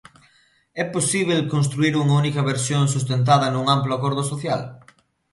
[0.81, 4.61] É posíbel construír unha única versión sustentada nun amplo acordo social?